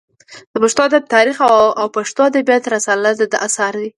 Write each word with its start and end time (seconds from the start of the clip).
د 0.51 0.53
پښتو 0.63 0.81
ادب 0.89 1.03
تاریخ 1.15 1.37
او 1.79 1.85
پښتو 1.97 2.21
ادبیات 2.31 2.63
رساله 2.75 3.09
د 3.15 3.21
ده 3.31 3.37
اثار 3.47 3.73
دي. 3.81 3.89